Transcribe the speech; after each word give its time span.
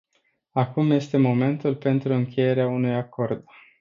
Acum 0.51 0.91
este 0.91 1.17
momentul 1.17 1.75
pentru 1.75 2.13
încheierea 2.13 2.67
unui 2.67 2.93
acord. 2.95 3.43